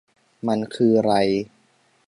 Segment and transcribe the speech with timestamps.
[0.47, 1.13] มันคือไร